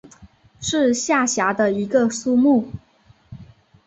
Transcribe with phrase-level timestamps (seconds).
[0.59, 2.71] 是下辖的一个苏木。